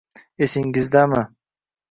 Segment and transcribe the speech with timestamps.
[0.43, 1.21] Esingizdami?